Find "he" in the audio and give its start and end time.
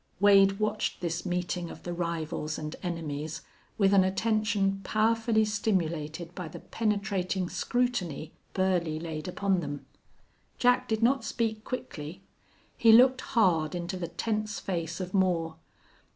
12.75-12.91